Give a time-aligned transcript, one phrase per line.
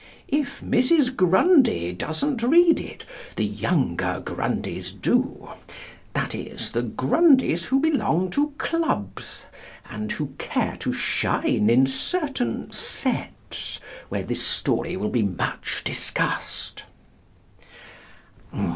[0.29, 1.15] If Mrs.
[1.15, 3.05] Grundy doesn't read it,
[3.35, 5.49] the younger Grundies do;
[6.15, 9.45] that is, the Grundies who belong to Clubs,
[9.87, 13.79] and who care to shine in certain sets
[14.09, 16.85] wherein this story will be much discussed.